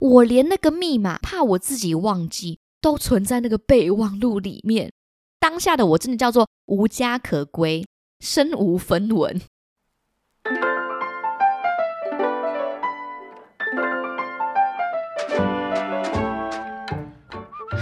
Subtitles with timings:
[0.00, 4.90] 我连那个密码怕我自己忘记，都存在那个备忘录里面。
[5.38, 7.84] 当下的我真的叫做无家可归，
[8.18, 9.38] 身无分文。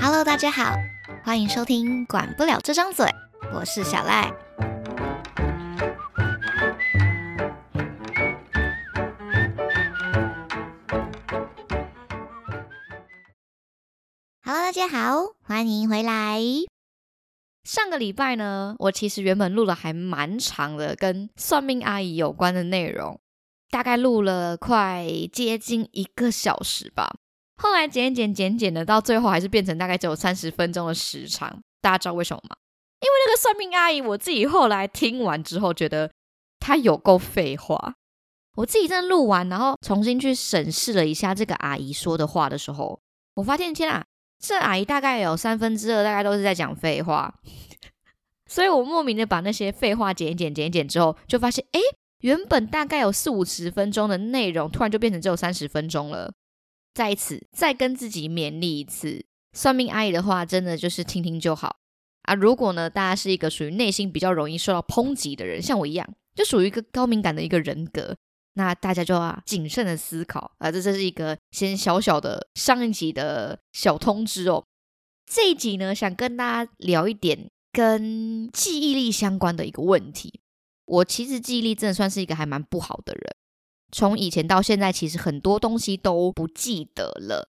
[0.00, 0.74] Hello，大家好，
[1.22, 3.06] 欢迎收听《管不了这张嘴》，
[3.54, 4.47] 我是小赖。
[14.50, 16.40] Hello，大家好，欢迎回来。
[17.64, 23.20] 上个礼拜呢，我其实原本录了还蛮长的，跟算命阿姨有关的内容，
[23.68, 27.14] 大概录了快接近一个小时吧。
[27.58, 31.60] 后来剪剪剪剪的，到最后还是变成大概只有三十分钟的时长。
[31.82, 32.56] 大家知道为什么吗？
[33.02, 36.10] 因为那个算命阿姨，我自己后来听完之后，觉得
[36.58, 37.96] 她有够废话。
[38.56, 42.98] 我自己在录完，然后重新去审视了一下这个阿姨说的话的时候，
[43.34, 44.06] 我发现天啊！
[44.38, 47.34] 这阿姨大概有三分之二，大概都是在讲废话，
[48.46, 51.80] 所以我莫名的把那些废话剪一剪、剪一剪之后，就发现，哎，
[52.20, 56.32] 原本大概有四五十分钟的内容，突然就变成只有三十分钟了。
[56.94, 61.76] 在此再跟自己勉励一次，算命阿姨的话，真的就是听听就好
[62.22, 62.34] 啊。
[62.34, 68.16] 如果呢，大家是一个属于内心比较容易受到抨击的人，像我一样，就属于一个高敏感的一个人格。
[68.58, 70.68] 那大家就要谨慎的思考啊！
[70.68, 74.64] 这这是一个先小小的上一集的小通知哦。
[75.24, 80.40] 这一集呢，想跟大家聊一点跟记忆力相关的一个问题。
[80.86, 83.36] 我其实记忆力真的算是一个还蛮不好的人，
[83.92, 87.48] 从以前到现在，其实很多东西都不记得了。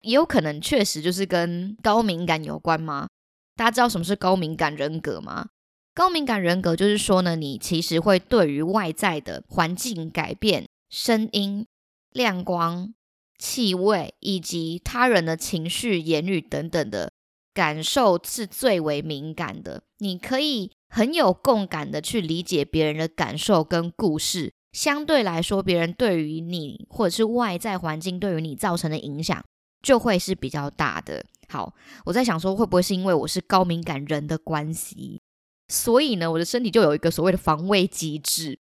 [0.00, 3.06] 也有可能确实就是跟高敏感有关吗？
[3.54, 5.50] 大家知道什么是高敏感人格吗？
[5.98, 11.66] 高敏感人格就是说呢，你其实会对于外在的环境改变、声音、
[12.12, 12.94] 亮光、
[13.36, 17.10] 气味以及他人的情绪、言语等等的
[17.52, 19.82] 感受是最为敏感的。
[19.98, 29.44] 你可以很有共感的去理解别人的感受跟故事，相对来说，别人对于你或者是外在环境对于你造成的影响
[29.82, 31.24] 就会是比较大的。
[31.48, 35.20] 好，我在想说，会不会是因为我是高敏感人的关系？
[35.68, 38.58] 所以呢，我的身体就有一个所谓的防卫机制，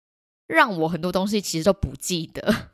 [0.47, 2.43] 让我很多东西其实都不记得。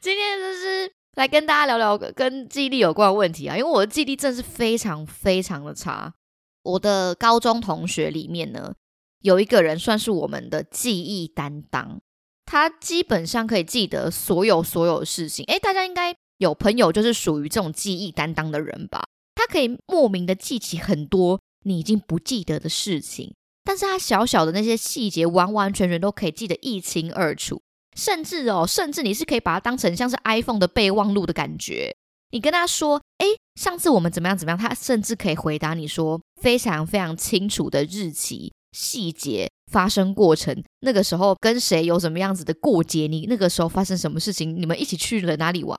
[0.00, 6.14] 今天就是来跟大家聊聊跟记忆力有关的问题啊，因为我的记忆力真的是非常非常的差。
[6.62, 8.74] 我的高中同学里面呢，
[9.20, 12.00] 有一个人算是我们的记忆担当，
[12.46, 15.44] 他基本上可以记得所有所有的事情。
[15.46, 19.04] 诶，大家应该有朋友就是属于这种记忆担当的人吧？
[19.34, 21.40] 他可以莫名的记起很多。
[21.64, 23.34] 你已经不记得的事情，
[23.64, 27.60] 但是他小小的那些细节，完完全全都可以记得一清二楚，
[27.96, 31.94] 甚至哦，甚至你是可以把它当成像是 iPhone 的备忘录的感觉。
[32.32, 33.26] 你跟他说，哎，
[33.56, 45.78] 上次我们怎么样怎么样，他甚至可以回答你说非常非常清楚的日期、细节、发生过程，那个时候跟谁有什么样子的过节，你那个时候发生什么事情，你们一起去了哪里玩。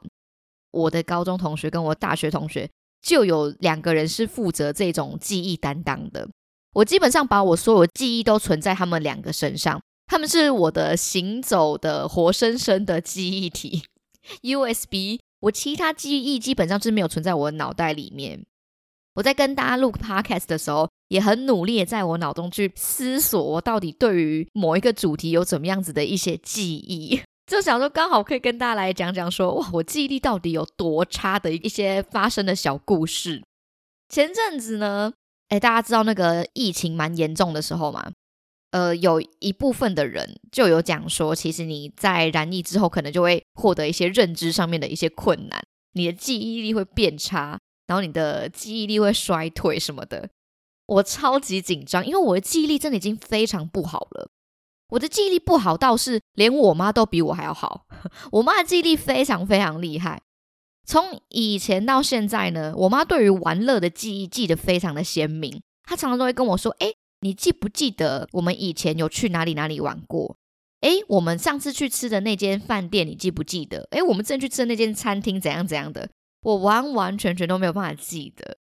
[0.72, 2.70] 我的高中同学跟我大学同学。
[3.02, 6.28] 就有两个人是负责这种记忆担当的。
[6.74, 13.84] 我基本上把我所有记忆都存在他们两个身上，他们是我的行走的活生生的记忆体
[14.42, 15.20] USB。
[15.42, 18.46] 我其他记忆基本上是没有存在我的脑袋里面。
[19.16, 27.20] 我在跟大家录 Podcast 的时候，也很努力在我脑中去思索，我到底对于某一个主题有怎么样子的一些记忆。
[27.52, 33.44] 就想说，刚好可以跟大家来讲讲，说哇，我记忆力到底有多差的一些发生的小故事。
[34.08, 35.12] 前阵子呢，
[35.50, 38.10] 哎，大家知道那个疫情蛮严重的时候嘛，
[38.70, 45.62] 呃，有一部分的人就有讲说，其实你在染疫之后，可能就会获得一些认知上面的一些困难，
[45.92, 50.30] 你的记忆力会变差，然后你的记忆力会衰退什么的。
[50.86, 54.30] 我超级紧张，因为我的记忆力真的已经非常不好了。
[54.92, 57.86] 我的记忆力不好，倒是连我妈都比我还要好。
[58.32, 60.22] 我妈的记忆力非常非常厉害，
[60.86, 65.62] 从以前到现在呢，我妈对于玩乐的记忆记得非常的鲜明。
[65.84, 70.38] 她常常都会跟我说：“哎，你记不记得我们以前有去哪里哪里玩过？
[70.82, 73.88] 哎，我们上次去吃的那间饭店，你记不记得？
[73.92, 76.10] 哎，我们之前去吃的那间餐厅怎样怎样的？
[76.42, 78.58] 我完完全全都没有办法记得。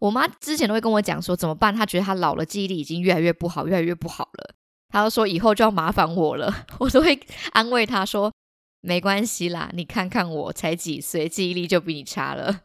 [0.00, 1.74] 我妈之前都会跟我讲说怎么办？
[1.74, 4.54] 她觉得她老了，记忆力已经越来越不好，越来越不好了。”
[4.90, 7.18] 他就说以后就要麻烦我了， 我都会
[7.52, 8.32] 安慰他说
[8.80, 12.60] 没关系啦，你看看我才几岁，记忆力就比你差了。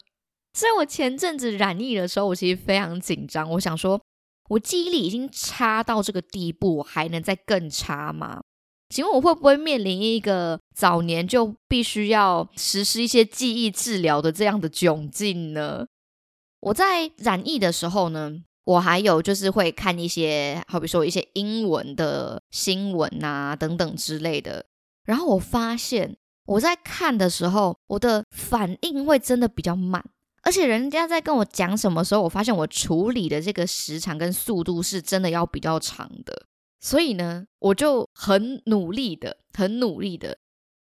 [0.53, 4.01] 所以我前阵子染疫的时候，我其实非常紧张，我想说
[4.49, 8.41] 我记忆力已经差到这个地步，我还能再更差吗？
[8.89, 15.85] 请问我会不会面临一个早年就必须要实施一些记忆治疗的这样的窘境呢？
[16.61, 24.65] 我在染疫的时候呢，我还有就是会看一些，好比说一些英文的新闻啊等等之类的。
[25.05, 30.03] 然后我发现我在看的时候，我的反应会真的比较慢，
[30.41, 36.45] 而且人家在跟我讲什么时候，我发现我处理的这个时长跟速度是真的要比较长的。
[36.81, 40.37] 所以呢，我就很努力的、很努力的，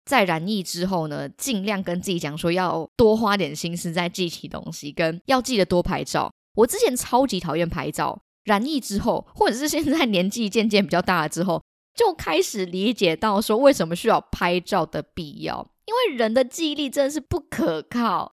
[0.06, 6.32] 在染疫之后呢，尽量跟自己讲说，要多花点心思在记起东西，跟要记得多拍照。
[6.56, 11.64] 我之前超级讨厌拍照，染疫之后，或者是现在年纪渐渐比较大了之后，
[11.96, 15.68] 就开始理解到说，为什么需要拍照的必要。
[15.86, 18.34] 因为人的记忆力真的是不可靠。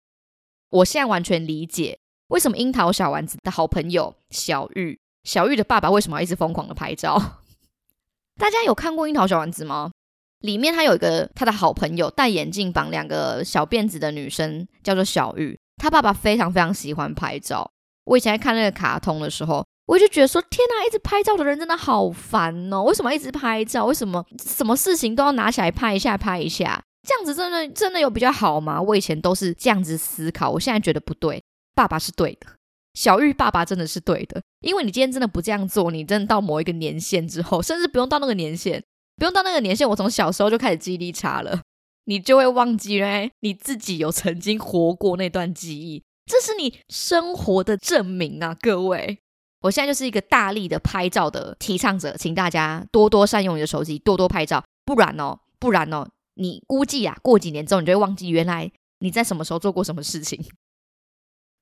[0.69, 1.99] 我现在完全理解
[2.29, 7.41] 为什么樱桃小丸子的好朋友小玉，小玉的爸爸为什么要一直疯狂的拍照。
[8.39, 9.91] 大家有看过《樱桃小丸子》吗？
[10.39, 15.57] 里面他有一个他的好朋友，戴眼镜、绑两个小辫子的女生，叫做小玉。
[15.77, 17.71] 他爸爸非常非常喜欢拍照。
[18.05, 22.83] 我以前在看那个卡通的时候，我就觉得说：天哪，一直拍照的人真的好烦哦！
[22.83, 23.85] 为什么一直拍照？
[23.85, 26.81] 为什么什么事情都要拿起来拍一下、拍一下？
[27.07, 28.81] 这样子真的真的有比较好吗？
[28.81, 31.43] 我以前都是这样子思考，我现在觉得不对。
[31.75, 32.47] 爸爸是对的。
[32.93, 38.81] 小玉爸爸真的是对的，因为你今天真的不这样做，你真的到某一个年限之后，甚至不用到那个年限，
[39.17, 41.61] 不用到那个年限，我从小时候就开始记忆力差了，
[42.05, 49.19] 你就会忘记嘞，你自己有曾经活过那段记忆，这是你生活的证明啊，各位！
[49.61, 60.43] 我现在就是一个大力的拍照的提倡者，请大家多多善用你的手机，多多拍照，不然哦，不然哦，你估计啊，过几年之后，你就会忘记原来你在什么时候做过什么事情。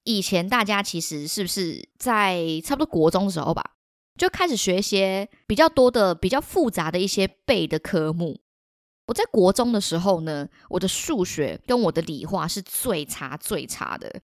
[0.04, 3.74] 以前大家其实是不是在差不多国中的时候吧，
[4.18, 8.40] 就开始学一些比较多的、比较复杂的一些背的科目。
[9.08, 14.22] 我在国中的时候呢，我的数学跟我的理化是最差最差的。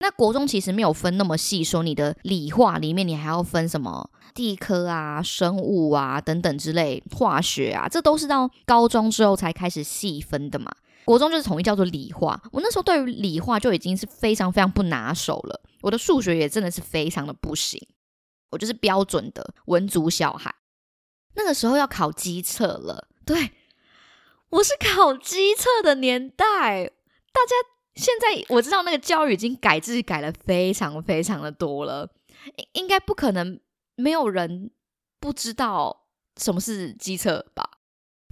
[0.00, 10.72] 那国中其实没有分那么细，说你的理化里面你还要分什么地科啊、生物啊等等之类，化学啊，这都是到高中之后才开始细分的嘛。
[11.04, 15.60] 国中就是统一叫做理化，我那时候对于理化就已经是非常非常不拿手了。
[15.82, 17.80] 我的数学也真的是非常的不行，
[18.50, 20.54] 我就是标准的文族小孩。
[21.34, 23.50] 那个时候要考机测了，对
[24.48, 26.92] 我是考机测的年代。
[27.32, 27.54] 大家
[27.94, 32.08] 现在我知道那个教育已经改制改了非常非常的多了，
[32.56, 33.60] 应应该不可能
[33.96, 34.70] 没有人
[35.18, 36.06] 不知道
[36.36, 37.78] 什么是机测吧？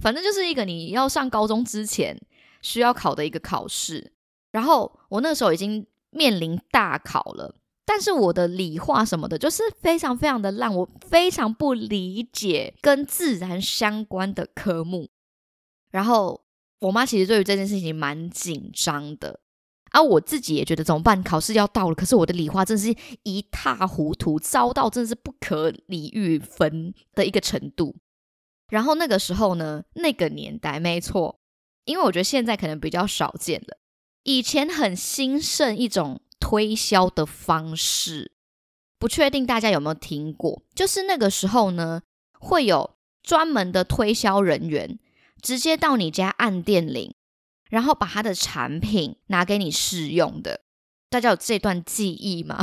[0.03, 2.19] 反正就是一个你要上高中之前。
[2.61, 4.11] 需要考的一个考试，
[4.51, 15.09] 然后我那时候已经面临大考了，但是我的理化什么的，就是非常非常的烂，我非常不理解跟自然相关的科目。
[15.89, 16.43] 然后
[16.81, 19.39] 我妈其实对于这件事情蛮紧张的，
[19.91, 21.23] 而我自己也觉得怎么办？
[21.23, 27.95] 考试要到了，可是我的理化真是一塌糊涂，糟到真是不可理喻分的一个程度。
[28.69, 31.39] 然后那个时候呢，那个年代，没错。
[31.85, 33.79] 因为我觉得现在可能比较少见了，
[34.23, 38.33] 以前很兴盛一种推销的方式，
[38.99, 40.61] 不确定大家有没有听过？
[40.75, 42.03] 就是那个时候呢，
[42.39, 44.99] 会有专门的推销人员
[45.41, 47.15] 直接到你家按电铃，
[47.69, 50.61] 然后把他的产品拿给你试用的。
[51.09, 52.57] 大家有这段记忆吗？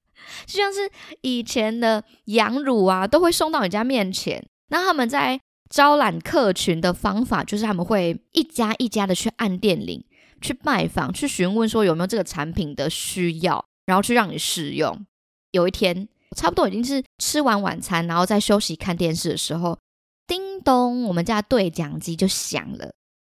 [0.46, 0.90] 就像是
[1.22, 5.40] 以前的羊乳啊，都会送到你家面前，那他们在。
[5.72, 10.04] 招揽客群的方法就是他们会一家一家的去按电铃，
[10.38, 15.06] 去拜访，去询问说有没有这个产品的需要，然后去让你试用。
[15.52, 16.06] 有一天，
[16.36, 19.78] 差不多已经是吃完晚餐，然后在休息看电视的时候，
[20.26, 22.92] 叮咚，我们家对讲机就响了。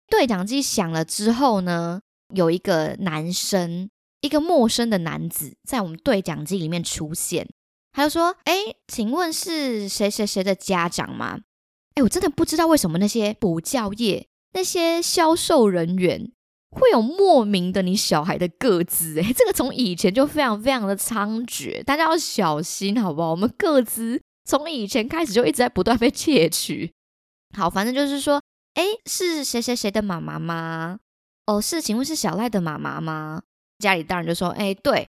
[0.08, 2.00] 对讲机响了之后呢，
[2.34, 7.48] 有一个男生，一个陌生的男子在我们对讲机里面出现，
[7.92, 8.54] 他就说：“哎，
[8.86, 11.40] 请问是谁谁谁的家长吗？”
[11.96, 16.30] 哎，我真的不知道为什么那些补教业那些销售人员
[16.70, 23.30] 会有莫名的你小孩的个子，哎，这个从以前就非常非常的猖獗，大家要小心，好不好？
[23.30, 26.92] 我们个子从以前开始就一直在不断被窃取。
[27.56, 28.42] 好，反正就是说，
[28.76, 31.00] 哎，是谁谁谁的妈妈吗？
[31.46, 33.42] 哦，是，请问是小赖的妈妈吗？
[33.78, 35.08] 家里大人就说，哎，对，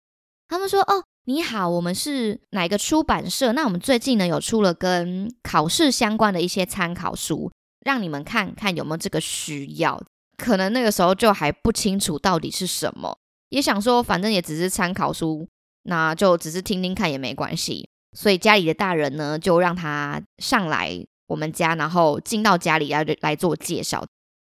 [0.48, 1.04] 他们说，哦。
[1.26, 3.54] 你好，我们是哪个出版社？
[3.54, 7.50] 那我们最近呢有出了跟考试相关的一些参考书，
[7.86, 10.04] 让你们看看有没有这个需要。
[10.36, 13.18] 可能那个时候就还不清楚到底是什么，
[13.48, 15.48] 也想说反正也只是参考书，
[15.84, 17.88] 那就只是听听看也没关系。
[18.12, 24.06] 所以家里的大人呢就让他上来我们家，然后进到家里来来做介绍。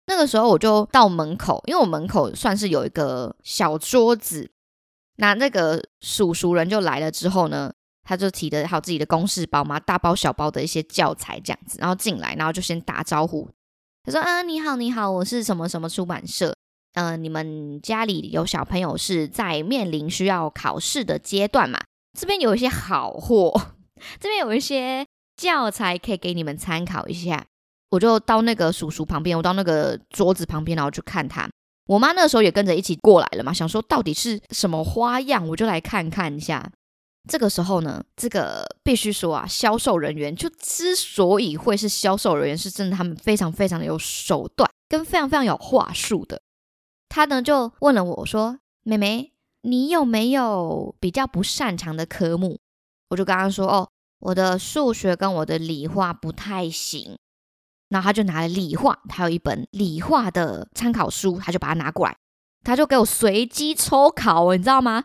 [0.07, 4.51] 那个时候我就到门口，因为我门口算是有一个小桌子，
[5.15, 7.73] 那那个叔叔人就来了之后呢，
[8.03, 13.49] 他就提的还有自己的公事包嘛，大包小包的一些教材这样子，然后进来，然后就先打招呼，
[14.03, 16.55] 他说：“啊，你好，你好，我是什么什么出版社，
[16.93, 21.81] 呃，你们家里有小朋友是在面临需要考试的阶段嘛？
[22.15, 23.51] 这边有一些好货，
[24.19, 25.03] 这边有一些
[25.37, 27.45] 教材可以给你们参考一下。”
[27.91, 31.49] 我就到那个叔叔旁边，我到那个桌子旁边，然后去看他。
[31.87, 36.71] 我妈那时候也跟着一起过来了嘛，想说到底是什么花样，我就来看看一下。
[37.29, 46.41] 这个时候呢，这个必须说啊，销售人员就之所以会是销售人员，是真的他们非常非常的有手段，跟非常非常有话术的。
[47.07, 52.59] 他呢就问了我说：“妹妹，你有没有比较不擅长的科目？”
[53.09, 53.89] 我就跟他说：“哦，
[54.19, 57.17] 我的数学跟我的理化不太行。”
[57.89, 62.15] 然后他就拿了理化，他有一本理化的参考书，他就把它拿过来，
[62.63, 65.03] 他就给我随机抽考，你知道吗？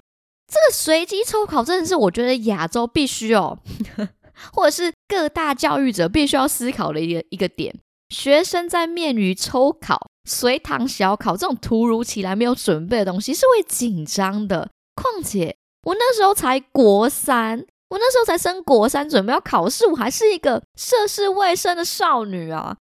[0.49, 3.59] 这个随机抽考真的是我觉得亚洲必须哦，
[4.52, 7.79] 或者是各大教育者必须要思考的一个一个点。
[8.09, 14.71] 学生在面于抽考、随堂小考这种突如其来没有准备的东西，是会紧张的。
[14.97, 17.67] 况且我那时候才国三。
[17.90, 22.76] 我那时候才升国三，准备要考试，我还是一个涉世未深的少女啊。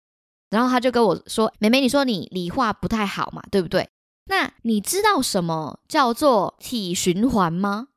[0.50, 3.88] 然后他就跟我说：“妹妹，你说你理化不太好嘛，对不对？
[4.26, 7.88] 那你知道什么叫做体循环吗？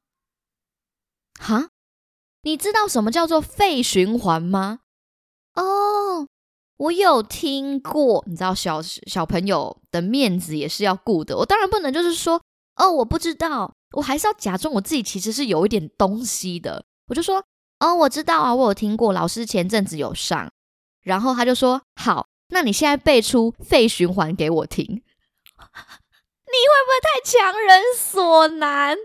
[1.40, 1.70] 哈？
[2.44, 4.80] 你知道什么叫做肺循环吗？
[5.56, 6.28] 哦，
[6.78, 8.24] 我有听过。
[8.28, 12.42] 你知道小小朋友的面子也是要顾的，我当然不能就是说
[12.76, 17.44] 哦，我不知道，我还是要假装我自己其实是有一点东西的。”我就说，
[17.82, 20.50] 哦，我知道啊，我有听过，老师前阵子有上，
[21.04, 25.04] 然后他就说，好，那你现在背出肺循环给我听， 你会
[26.80, 28.98] 不会太强人所难？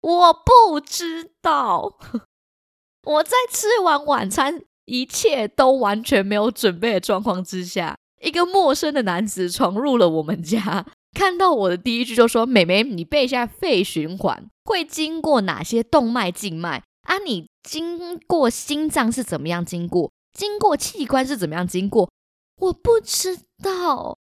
[0.00, 1.98] 我不知道，
[3.02, 16.84] 我在吃完晚餐，一切都完全没有准备的状况之下，一个陌生的男子闯入了我们家，看到我的第一句就说，美眉，你背一下肺循环会经过哪些动脉、静脉。
[17.10, 20.12] 啊，你经过心脏是怎么样经过？
[20.32, 22.08] 经过器官是怎么样经过？
[22.54, 24.16] 我不知道，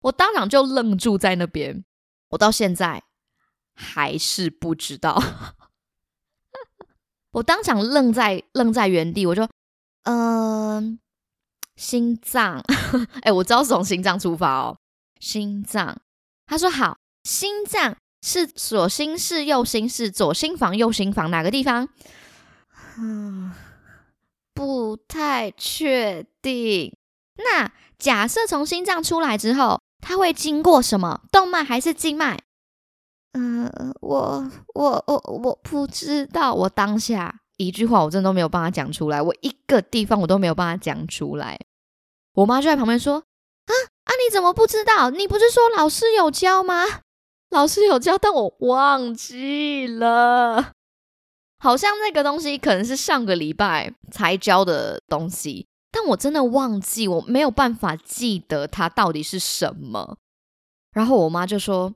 [0.00, 1.84] 我当场就愣住在那边，
[2.30, 3.04] 我到现在
[3.76, 5.22] 还是不知道。
[7.30, 9.48] 我当场愣在愣在原地，我就
[10.02, 10.98] 嗯，
[11.76, 12.60] 心脏，
[13.22, 14.76] 哎，我知道是从心脏出发哦，
[15.20, 15.96] 心脏。
[16.46, 21.88] 他说好，心脏是左心室、右心室、左心房、右心房哪个地方？
[22.98, 23.52] 嗯，
[24.54, 26.94] 不太确定。
[27.36, 32.38] 那假设从心脏出来之后，它会经过什么动脉还是静脉？
[33.32, 36.52] 嗯，我我我我不知道。
[36.52, 39.22] 我当下一句话，我真的都没有办法讲出来。
[39.22, 41.58] 我一个地方我都没有办法讲出来。
[42.34, 43.14] 我妈就在旁边说
[43.66, 43.72] ：“啊
[44.04, 45.08] 啊，你怎么不知道？
[45.10, 46.84] 你不是说老师有教吗？
[47.48, 50.72] 老师有教，但我忘记了。”
[51.62, 60.16] 好像那个东西可能是上个礼拜才教的东西，但我真的忘记，我没有办法记得它到底是什么。
[60.92, 61.94] 然后我妈就说：“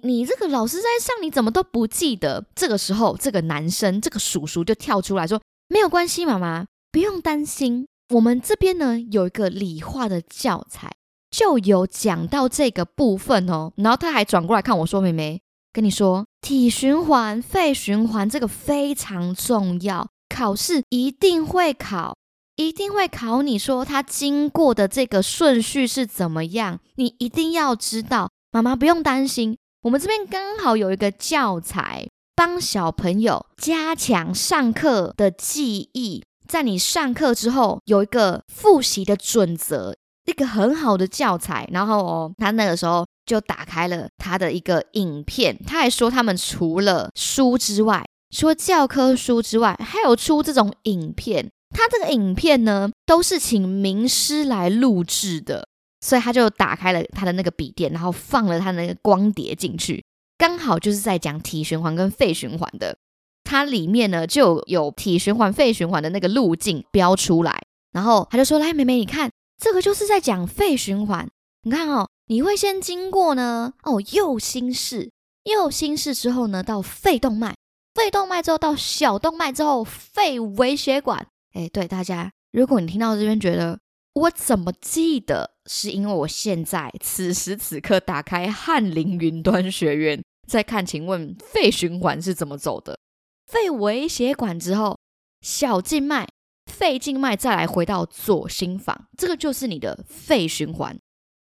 [0.00, 10.90] 你这个老师在上，你怎么都不记得？”这个时候，这个男生，这个叔叔就跳出来说：“没有关系，妈妈不用担心，我们这边呢有一个理化的教材，
[11.30, 15.42] 就有讲到这个部分哦。”然后他还转过来看我说：“妹妹。”
[15.74, 22.18] 跟你说，体循环、肺循环这个非常重要，考试一定会考，
[22.56, 23.40] 一定会考。
[23.40, 26.80] 你说它经过的这个顺序是怎么样？
[26.96, 28.28] 你一定要知道。
[28.52, 36.22] 妈妈不用担心，我们这边刚好有一个教材，帮小朋友加强上课的记忆。
[36.46, 41.68] 在你上课之后，有一个复习的准则，一个很好的教材。
[41.72, 43.04] 然后哦，他那个时候。
[43.26, 48.04] 就打开了他的一个影片，他还说他们除了书之外，
[48.36, 51.50] 除了教科书之外，还有出这种影片。
[51.70, 55.66] 他这个影片呢，都是请名师来录制的，
[56.02, 60.04] 所以他就打开了他的那个笔电，然后放了他那个光碟进去，
[60.36, 62.94] 刚好就是在讲体循环跟肺循环的。
[63.42, 67.58] 它里面呢就有体循环、肺循环的那个路径标出来，
[67.92, 71.28] 然后他就说：“来，妹妹，你看这个就是在讲肺循环，
[71.62, 73.74] 你看哦。”你会先经过呢？
[73.82, 75.10] 哦，右心室，
[75.42, 77.54] 右心室之后呢，到肺动脉，
[77.94, 81.26] 肺动脉之后到小动脉之后，肺微血管。
[81.52, 83.78] 哎，对大家，如果你听到这边觉得
[84.14, 85.50] 我怎么记得？
[85.66, 92.98] 是因为我现在此时此刻打开翰林云端学院，在看，请问肺循环是怎么走的？
[93.46, 94.98] 肺微血管之后，
[95.42, 96.26] 小静脉、
[96.76, 100.98] 肺静脉再来回到左心房，这个就是你的肺循环。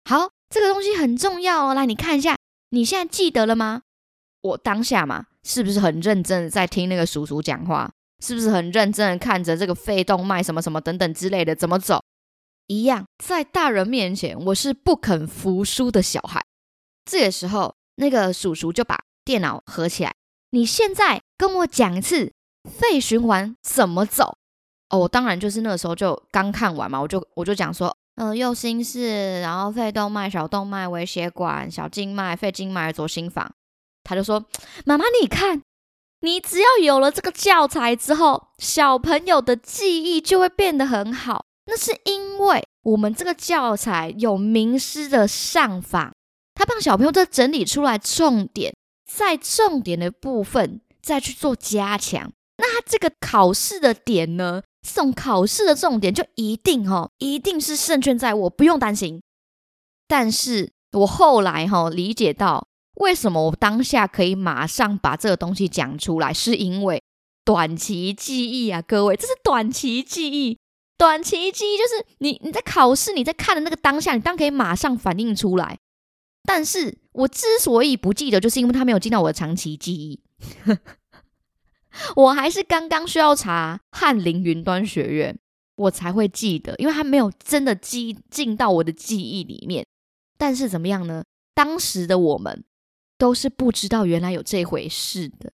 [0.04, 1.74] 好，这个东西很重要哦。
[1.74, 2.36] 来，你看一下，
[2.70, 3.82] 你现在记得了吗？
[4.42, 7.92] 我当下嘛，是不是很认真的在听那个叔叔讲话？
[8.22, 12.02] 是不是很认真的看着这个肺动脉什么什么等等之类的怎么走？
[12.66, 16.42] 一样，在大人面前，我是不肯服输的小孩。
[17.04, 20.14] 这个时候，那个叔叔就把电脑合起来，
[20.50, 22.32] 你现在跟我讲一次
[22.64, 24.36] 肺循环怎么走？
[24.90, 33.50] 哦，我当然就是那个时候就刚看完嘛，我就我就讲说，嗯，右心室，然后肺动脉、小动脉、微血管、小静脉、肺静脉、左心房。
[34.02, 34.44] 他就说，
[34.85, 35.62] 妈妈，你看，
[36.23, 41.44] 你只要有了这个教材之后，小朋友的记忆就会变得很好。
[41.66, 46.12] 那是因为我们这个教材有名师的上访，
[46.54, 48.75] 他帮小朋友在整理出来重点，
[49.06, 52.32] 在重点的部分再去做加强。
[52.56, 59.22] 那他这个考试的点呢，这种考试的重点就一定哈，一定是胜券在握，不用担心。
[60.08, 67.02] 但是我后来哈理解到，为什么我当下可以马上把这个东西讲出来，是因为
[67.44, 70.58] 短期记忆啊，各位，这是短期记忆。
[70.99, 75.78] 短期记忆就是你你在考试你在看的那个当下，你当可以马上反应出来。
[76.44, 80.20] 但是我之所以不记得，就是因为他没有进到我的长期记忆。
[82.16, 85.38] 我还是刚刚需要查翰林云端学院，
[85.76, 89.87] 我才会记得，因为他没有真的记进到我的记忆里面。
[90.38, 91.25] 但是怎么样呢？
[91.54, 92.64] 当时的我们
[93.18, 95.52] 都是不知道原来有这回事的。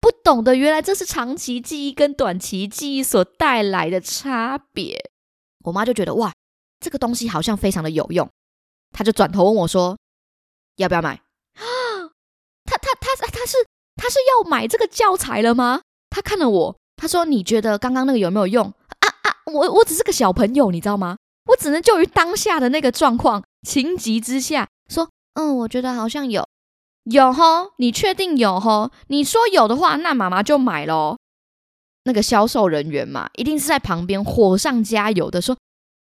[0.00, 5.10] 不懂得，原来这是长期记忆跟短期记忆所带来的差别。
[5.64, 6.32] 我妈就觉得哇，
[6.78, 8.30] 这个东西好像非常的有用，
[8.92, 9.98] 她就转头问我说
[10.76, 11.16] ：“要不要买？”
[11.58, 11.64] 啊，
[12.64, 13.56] 他他他他是
[13.98, 15.82] 他是要买这个教材了吗？
[16.08, 21.18] 他看了我，他说：“你觉得刚刚那个有没有用？”啊啊，我我只是个小朋友，你知道吗？
[21.50, 26.46] 我只能就于当下的那个状况情急之下说：“嗯，我觉得好像有。”
[27.10, 28.90] 有吼，你确定有吼？
[29.08, 31.16] 你说有的话，那妈妈就买喽。
[32.04, 35.56] 那个销售人员嘛，一定是在旁边火上加油的说：“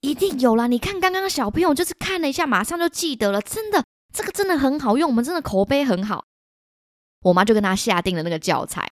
[0.01, 0.67] 一定有啦！
[0.67, 6.25] 你看刚刚小朋友就是看了一下，马上就记得了，真的，这个真的很好用，我们真的口碑很好。”
[7.23, 8.89] 我妈就跟他下定了那个教材。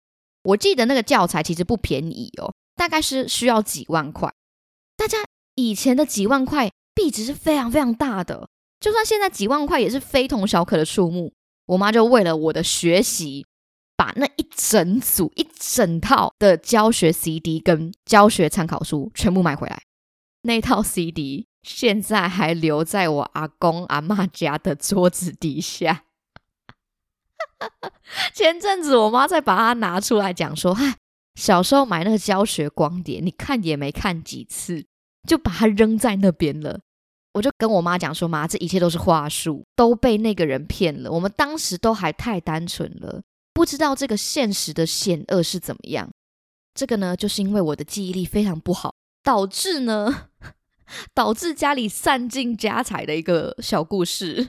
[0.43, 4.33] 我记得那个教材其实不便宜哦，大概是需要几万块。
[4.97, 5.19] 大家
[5.55, 8.49] 以前的几万块币值是非常非常大的，
[8.81, 11.33] 就算现在几万块也是非同小可的数目。
[11.67, 13.45] 我妈就为了我的学习，
[13.97, 19.83] 把那一整组、一整套的教学 CD 跟教学参考书全部买回来。
[20.43, 26.05] 那套 CD 现在还留在我阿公阿妈家的桌子底下。
[28.35, 30.97] 前阵子我妈再把它拿出来讲说：“嗨，
[31.35, 34.85] 小时候买那个教学光碟，你看也没看几次，
[35.29, 36.81] 就把它扔在那边了。”
[37.35, 41.13] 我就跟我妈讲说：“妈，这一切都是话术，都被那个人骗了。
[41.13, 46.11] 我们当时都还太单纯了，不知道这个现实的险恶是怎么样。
[46.75, 50.29] 这个呢，就是因为我的记忆力非常不好，导致呢，
[51.13, 54.49] 导致家里散尽家财的一个小故事。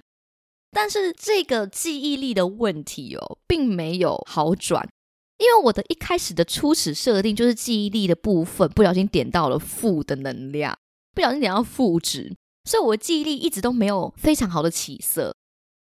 [0.80, 4.88] 但是这个记忆力的问题哦，并没有好转，
[5.40, 10.78] 因为我的一开始的初始设定就是记忆力的部分不小心点到了负的能量，
[11.16, 12.32] 不小心点到负值。”
[12.70, 15.36] 所以，我的记忆力一直都没有非常好的起色。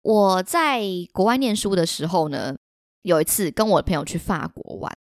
[0.02, 2.54] 我在国外念书的时候呢，
[3.02, 4.96] 有一次跟我的朋友去法国玩。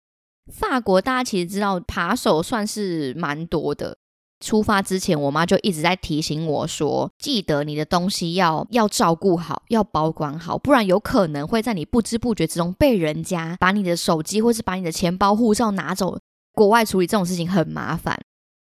[0.54, 3.98] 法国大家其实知道，扒手算是蛮多的。
[4.42, 16.18] 出发之前，我妈就一直在提醒我说：“记得你的东西要要照顾好，要保管好，不然有可能会在你不知不觉之中被人家把你的手机或是把你的钱包、护照拿走。
[16.54, 18.20] 国外处理这种事情很麻烦。”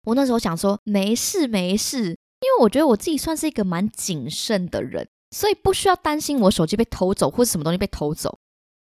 [0.06, 8.38] 我那时候想说：“没事，没事。”因为我觉得我自己算是一个蛮谨慎的人，所以不需要担心我手机被偷走或者什么东西被偷走。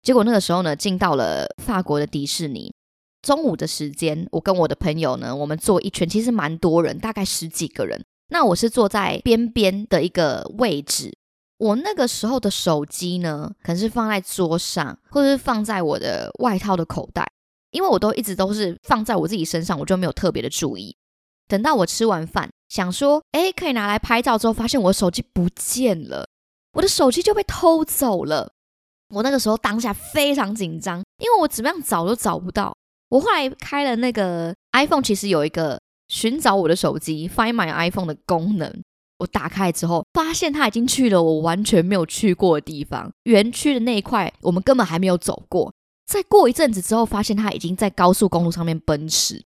[0.02, 2.72] 结果那个时候呢，进到了法国的迪士尼，
[3.26, 8.00] 中午的时间，我跟我的朋友呢，我们坐一圈，其实蛮多人，大概十几个人。
[8.28, 11.12] 那我是坐在边边的一个位置，
[11.58, 17.28] 我那个时候的手机呢，可能是放在桌上，或者是放在我的外套的口袋，
[17.72, 20.94] 因为我都一直都是放在我自己身上，我就没有特别的注意。
[21.48, 22.48] 等到我吃完饭。
[22.68, 26.28] 想说，哎，可以拿来拍照之后，发现我的手机不见了，
[26.74, 28.52] 我的手机就被偷走了。
[29.12, 32.76] 我那个时候当下非常紧张，因为我怎么样找都找不到。
[33.08, 38.82] 我后来开了那个 iPhone，其实有一个寻找我的手机 Find My iPhone 的功能。
[39.18, 45.72] 我打开之后，发现他已经去了我完全没有去过的地方，园区的那一块我们根本还没有走过。
[46.06, 49.42] 再过一阵子之后，发现他已经在高速公路上面奔驰，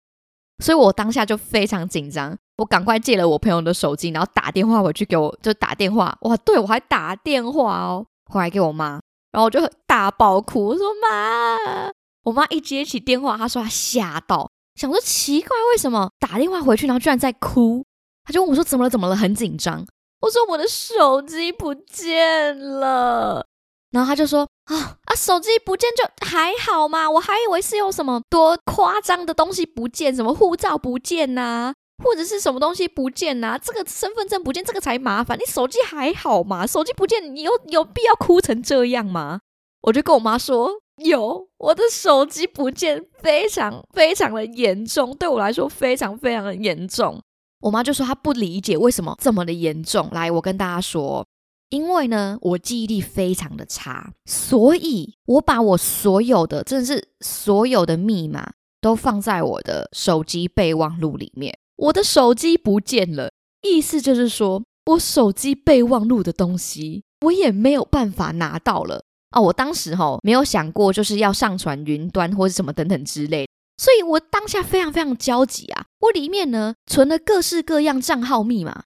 [0.62, 9.01] 所以我当下就非常紧张，我赶快借了我朋友的手机，然后打电话回去给我，就打电话，哇，对我还打电话哦，回来给我妈，
[9.33, 11.90] 然后我就大爆哭，我说妈，
[12.27, 17.85] 我妈一接起电话，她说她吓到，想说奇怪，为什么打电话回去，然后居然在哭？
[18.25, 19.87] 她就问我说怎么了，怎么了，很紧张。
[20.21, 23.47] 我说我的手机不见了。
[23.93, 35.39] 然后她就说啊啊，手机不见就还好嘛，我还以为是有什么多夸张的东西不见，什么护照不见呐，或者是什么东西不见呐，这个身份证不见，这个才麻烦。
[35.39, 36.67] 你手机还好嘛？
[36.67, 39.39] 手机不见，你有有必要哭成这样吗？
[39.83, 47.21] 我就跟我妈说，有，我的手机不见，非常非常的严重，对我来说非常非常的严重。
[47.61, 50.09] 我妈就说她不理解为什么这么的严重。
[50.13, 51.27] 来，我跟大家说。
[51.71, 61.59] 因为呢，我记忆力非常的差，所以我把我所有的，真的是所有的密码都放在我的手机备忘录里面。
[61.75, 63.33] 我的手机不见了，
[63.63, 69.43] 意思就是说我手机备忘录的东西，我也没有办法拿到了哦！
[69.43, 75.87] 我当时哈没有想过就是要上传云端或者什么等等之类，所以我当下非常非常焦急啊！
[76.01, 78.85] 我里面呢存了各式各样账号密码。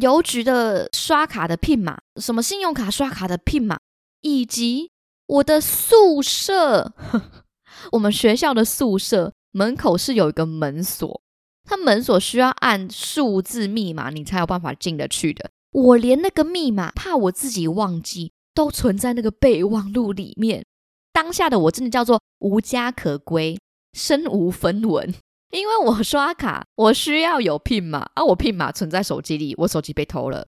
[0.00, 3.78] 邮局的刷卡的 PIN 码，什么信用卡刷卡的 PIN 码，
[4.20, 4.90] 以及
[5.26, 6.92] 我的宿舍，
[7.92, 11.22] 我们学校的宿舍门口是有一个门锁，
[11.64, 15.50] 它门锁需要按数字密码你才有办法进得去的。
[15.72, 20.64] 我连那个密码怕我自己忘记，都存在那个备忘录里面。
[21.12, 23.58] 当下的我真的叫做无家可归，
[23.92, 25.14] 身无分文。
[25.50, 30.46] 因为我刷卡，我需要有 PIN 码啊，我 PIN 码存在手机里，我手机被偷了。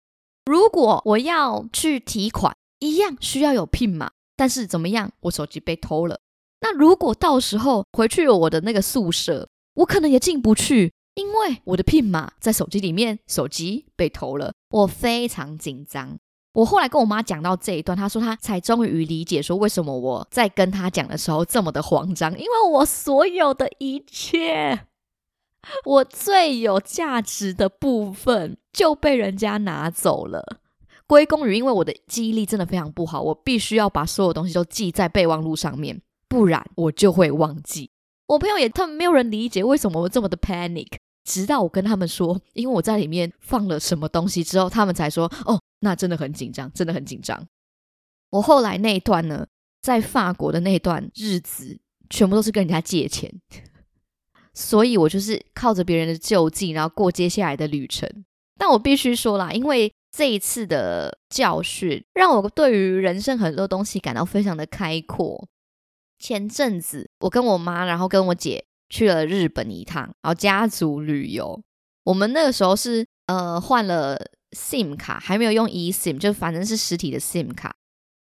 [0.46, 6.20] 如果我要去提款，一样需要有 PIN 码，但是怎么样，我手机被偷了。
[6.60, 16.16] 那如果到时候回去我的那个宿舍，我可能也进不去，因为我的 PIN 码在手机里面，手机被偷了，我非常紧张。
[16.56, 24.86] 我后来跟我妈讲到这一段，她说她才终于理解，说为什么我在跟她讲的时候这么的慌张，因为我所有的一切，
[25.84, 30.60] 我最有价值的部分就被人家拿走了，
[31.06, 37.90] 归功于因为我的记忆力真的非常不好，我必须要把所有东西都记在备忘录上面，不然我就会忘记。
[38.28, 40.88] 我朋友也，他们没有人理解为什么我这么的 panic，
[41.26, 45.60] 直到我跟他们说，因为我在里面放了什么东西之后，他们才说哦。
[45.80, 47.46] 那真的很紧张，真的很紧张。
[48.30, 49.46] 我后来那一段呢，
[49.82, 53.30] 在法国的那段日子，全部都是跟人家借钱，
[54.54, 58.08] 所以我就是靠着别人的救济，然后过接下来的旅程。
[58.58, 65.46] 但我必须说啦，因为这一次的教训，让我对于人生很多东西感到非常的开阔。
[66.18, 71.62] 前阵子，我跟我妈，然后跟我姐去了日本一趟，然后家族旅游。
[72.04, 74.18] 我们那个时候是呃换了。
[74.52, 77.76] SIM 卡还没有用 eSIM，就反正是实体的 SIM 卡，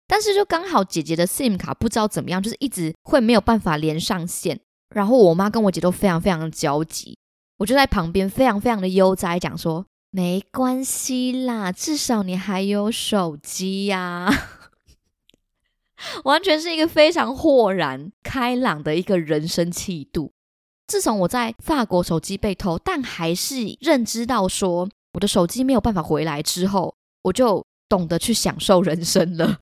[0.05, 4.59] 但是就刚好姐姐的 SIM 卡不知道怎么样，就是一直会没有办法连上线。
[4.89, 7.17] 然后我妈跟我姐都非常非常的焦急，
[7.59, 14.27] 我就在旁边非常非常的悠哉讲说：“没关系啦，至少你还有手机呀。
[16.25, 20.33] ”完全是一个非常豁然开朗的一个人生气度。
[20.87, 24.89] 自从我在法国手机被偷，但还是认知到说。
[25.13, 29.59] 我的手机没有办法回来之后，我就懂得去享受人生了。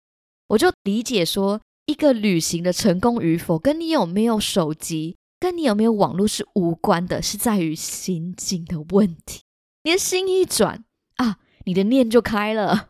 [0.48, 9.44] 我就理解说，一个旅行的成功与否，跟你有没有手机，跟你有没有网络是无关的，是在于心境的问题。
[9.84, 10.84] 你的心一转
[11.18, 12.90] 啊，你的念就开了。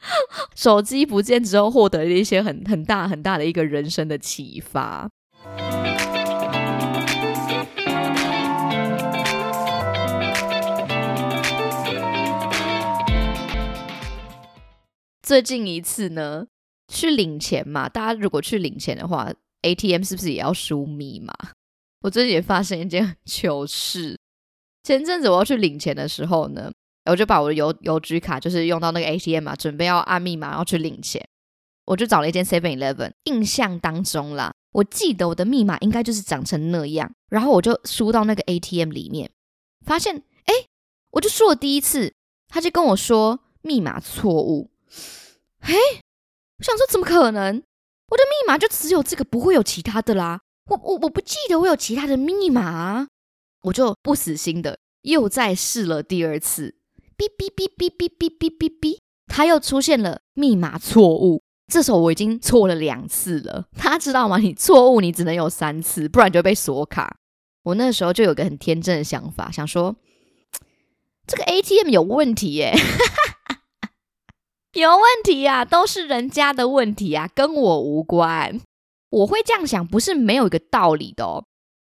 [0.56, 5.10] 手机不见之后，获得了一些很很大很大的一个人生的启发。
[15.24, 16.46] 最近一次呢，
[16.86, 19.32] 去领钱嘛，大家如果去领钱的话
[19.62, 21.32] ，ATM 是不是也要输密码？
[22.02, 24.18] 我最近也发生一件糗事。
[24.82, 26.70] 前阵子我要去领钱的时候呢，
[27.06, 31.26] 我就把我的邮邮局卡就是用到那个 ATM 嘛，准备要按密码要去领钱，
[31.86, 39.30] 我就找了一间 Seven Eleven，印象当中啦，我记得我的密码应该就是长成那样，然后我就输到那个 ATM 里面，
[39.86, 40.52] 发现哎，
[41.12, 42.12] 我就输了第一次，
[42.48, 44.70] 他就跟我说密码错误。
[45.60, 45.74] 嘿，
[46.58, 47.62] 我想说，怎么可能？
[48.08, 50.40] 我的密码就只有这个，不会有其他的啦。
[50.66, 53.08] 我我我不记得我有其他的密码，
[53.62, 56.76] 我就不死心的又再试了第二次，
[57.16, 61.42] 哔哔哔哔哔哔哔哔哔，他又出现了密码错误。
[61.72, 64.36] 这时候我已经错了两次了，他知道吗？
[64.38, 67.16] 你错误你只能有三次，不然就被锁卡。
[67.62, 69.96] 我那时候就有个很天真的想法，想说
[71.26, 72.74] 这个 ATM 有问题耶，
[74.74, 78.60] 有问题呀，都是人家的问题啊，跟我无关。
[79.10, 81.44] 我会这样想，不是没有一个道理的哦。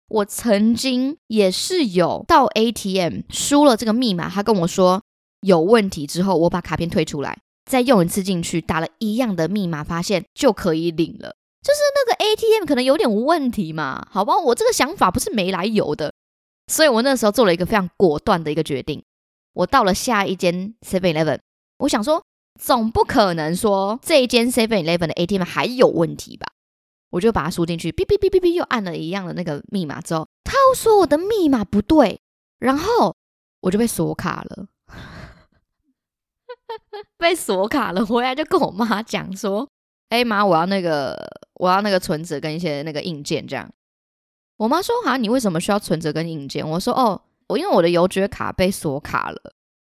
[0.09, 5.03] 我曾经也是有到 ATM 输了这个密码，他跟我说
[5.41, 11.37] 有问题之后，我把卡片退出来，再用一次进去，打了一样的密码，发现就可以领了。
[11.63, 16.13] 就是那个 ATM 可能有点问题嘛，好吧，我这个想法不是没来由的，
[16.71, 19.03] 所以我那时候做了一个非常果断的一个决定。
[19.55, 21.39] 我到了下一间 Seven Eleven，
[21.79, 22.23] 我想说，
[22.59, 26.49] 总不可能说这一间 Seven Eleven 的 ATM 还有问题吧？
[27.11, 32.21] 我就把它输进去，哔哔哔哔哔，又按了一样的那个密码之后，他又说我的密码不对，
[32.59, 33.15] 然后
[33.61, 34.67] 我就被锁卡了，
[37.17, 38.05] 被锁卡了。
[38.05, 39.69] 回来就跟我妈讲说
[40.11, 41.17] ：“哎妈，我要那个，
[41.55, 43.71] 我要那个存折跟一些那个硬件。”这样，
[44.57, 49.53] 我妈说：“哈，你为什么需要存折跟硬件？”我说：“哦，我因为我的邮局卡被锁卡了。”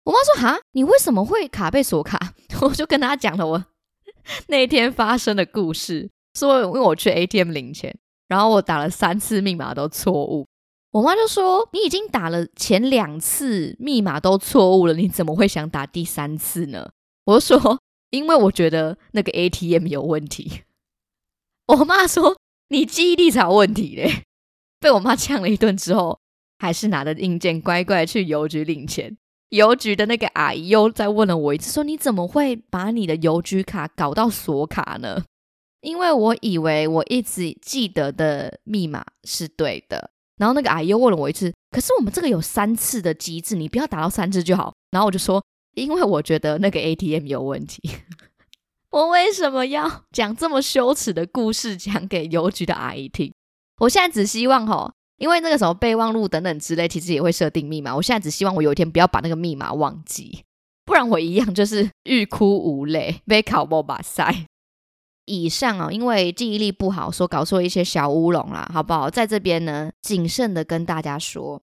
[0.04, 3.64] 我妈说：“哈，你为什么会卡被锁卡？”我就跟他讲了我
[4.48, 6.10] 那天发生的故事。
[6.34, 7.96] 说，因为我去 ATM 领钱，
[8.28, 10.46] 然后我打了三次密码都错误，
[10.90, 16.90] 我妈就说：“你已经打了前两次密码都错误了，你怎么会想打第三次呢？”
[17.24, 20.62] 我就说：“因为我觉得那个 ATM 有问题。”
[21.68, 22.36] 我妈说
[22.68, 24.24] ：“你记忆力才有问题嘞！”
[24.78, 26.20] 被我妈呛了一顿之后，
[26.58, 29.16] 还是拿着硬件乖乖去邮局领钱。
[29.50, 35.22] 邮局的那个阿姨又再问了我一次，说：“你怎么会把你的邮局卡搞到锁卡呢？”
[35.82, 44.74] 因为我以为我一直记得的密码是对的，然后那个阿姨又问了我一次，可是我们这个有三次的机制，你不要打到三次就好。
[44.90, 45.40] 然后我就说，
[45.74, 47.80] 因为我觉得那个 ATM 有问题。
[48.90, 53.32] 我为什么要讲这么羞耻的故事讲给邮局的阿姨听？
[53.78, 57.94] 我现在只希望哈，因为那个什么备忘录等等之类，其实也会设定密码。
[57.94, 60.44] 我现在只希望我有一天不要把那个密码忘记，
[60.85, 64.46] 不然我一样就是欲哭无泪，被考莫把塞。
[65.24, 69.11] 以上啊，因为记忆力不好，所搞出一些小乌龙啦，好不好？
[69.11, 71.61] 在这边呢，谨慎的跟大家说，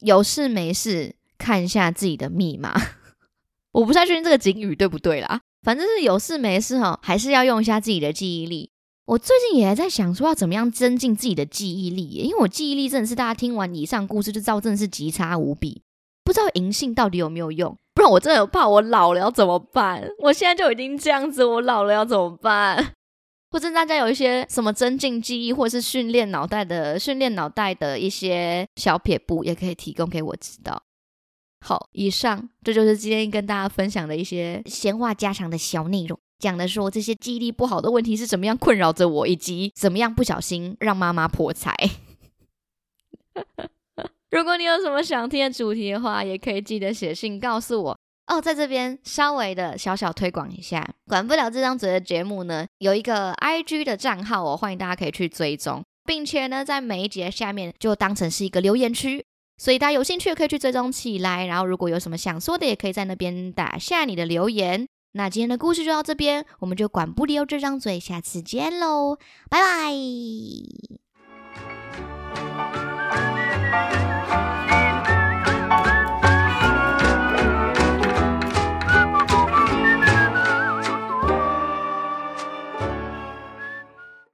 [0.00, 2.74] 有事没事看一下自己的密码。
[3.72, 8.70] 我不太确定这个警语对不对啦，反正是有事没事哈，还是要用一下自己的记忆力。
[9.06, 15.82] 我最近也还在想说，要怎么样增进自己的记忆力，因为我记忆力真的是大家听完以上故事就知道，真的是极差无比。
[16.24, 17.76] 不知道银杏到底有没有用？
[17.94, 20.08] 不然我真的怕我老了要怎么办？
[20.18, 22.94] 我现在就已经这样子，我老了要怎么办？
[23.52, 30.82] 或者大家有一些什么增进记忆，或是训练脑袋的、训练脑袋的一些小撇步，也可以提供给我知道。
[31.64, 41.74] 好，以上这就是今天跟大家分享的一些闲话家常的小内容，讲的说这些记忆力不好的问题是怎么样困扰着我，以及怎么样不小心让妈妈破财。
[44.30, 47.98] 如果你有什么想听的主题的话，也可以记得写信告诉我。
[48.26, 59.24] 哦，在这边稍微的小小推广一下，管不了这张嘴的节目呢，有一个 I G 的账号哦，欢迎大家可以去追踪，并且呢，在每一节下面就当成是一个留言区，
[59.58, 61.46] 所以大家有兴趣可以去追踪起来。
[61.46, 64.88] 然后如果有什么想说的，也可以在那边打下你的留言。
[65.16, 69.16] 那今天的故事就到这边我们就管不了这张嘴下次见喽
[69.48, 69.90] 拜拜。